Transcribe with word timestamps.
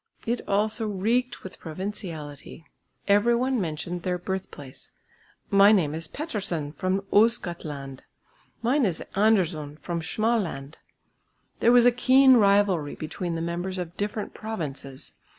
It 0.25 0.41
also 0.47 0.87
reeked 0.87 1.43
with 1.43 1.59
provinciality. 1.59 2.63
Every 3.07 3.35
one 3.35 3.61
mentioned 3.61 4.01
their 4.01 4.17
birthplace, 4.17 4.89
"My 5.51 5.71
name 5.71 5.93
is 5.93 6.07
Pettersson, 6.07 6.71
from 6.71 7.01
Ostgothland," 7.13 7.99
"Mine 8.63 8.85
is 8.85 9.03
Andersson, 9.13 9.75
from 9.77 10.01
Småland." 10.01 10.73
There 11.59 11.71
was 11.71 11.85
a 11.85 11.91
keen 11.91 12.37
rivalry 12.37 12.95
between 12.95 13.35
the 13.35 13.41
members 13.41 13.77
of 13.77 13.95
different 13.95 14.33
provinces. 14.33 15.13